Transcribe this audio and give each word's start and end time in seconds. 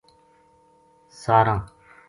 ساراں 1.21 1.59